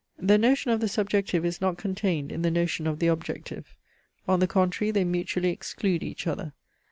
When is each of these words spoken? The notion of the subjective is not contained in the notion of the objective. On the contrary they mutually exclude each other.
The 0.17 0.39
notion 0.39 0.71
of 0.71 0.79
the 0.79 0.87
subjective 0.87 1.45
is 1.45 1.61
not 1.61 1.77
contained 1.77 2.31
in 2.31 2.41
the 2.41 2.49
notion 2.49 2.87
of 2.87 2.97
the 2.97 3.05
objective. 3.05 3.75
On 4.27 4.39
the 4.39 4.47
contrary 4.47 4.89
they 4.89 5.03
mutually 5.03 5.51
exclude 5.51 6.01
each 6.01 6.25
other. 6.25 6.53